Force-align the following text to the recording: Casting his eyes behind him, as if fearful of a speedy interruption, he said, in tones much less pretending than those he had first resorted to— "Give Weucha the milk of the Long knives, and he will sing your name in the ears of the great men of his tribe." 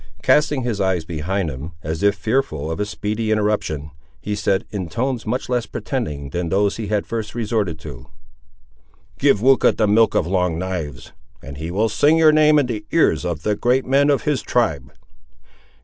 Casting 0.23 0.63
his 0.63 0.81
eyes 0.81 1.05
behind 1.05 1.51
him, 1.51 1.73
as 1.83 2.01
if 2.01 2.15
fearful 2.15 2.71
of 2.71 2.79
a 2.79 2.87
speedy 2.87 3.31
interruption, 3.31 3.91
he 4.19 4.33
said, 4.33 4.65
in 4.71 4.89
tones 4.89 5.27
much 5.27 5.47
less 5.47 5.67
pretending 5.67 6.31
than 6.31 6.49
those 6.49 6.77
he 6.77 6.87
had 6.87 7.05
first 7.05 7.35
resorted 7.35 7.77
to— 7.81 8.07
"Give 9.19 9.43
Weucha 9.43 9.73
the 9.77 9.87
milk 9.87 10.15
of 10.15 10.23
the 10.25 10.31
Long 10.31 10.57
knives, 10.57 11.11
and 11.43 11.57
he 11.59 11.69
will 11.69 11.87
sing 11.87 12.17
your 12.17 12.31
name 12.31 12.57
in 12.57 12.65
the 12.65 12.83
ears 12.89 13.23
of 13.23 13.43
the 13.43 13.55
great 13.55 13.85
men 13.85 14.09
of 14.09 14.23
his 14.23 14.41
tribe." 14.41 14.91